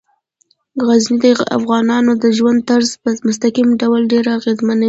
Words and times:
غزني 0.87 1.31
د 1.39 1.43
افغانانو 1.57 2.11
د 2.23 2.25
ژوند 2.37 2.59
طرز 2.69 2.89
په 3.03 3.09
مستقیم 3.27 3.69
ډول 3.81 4.01
ډیر 4.11 4.25
اغېزمنوي. 4.37 4.79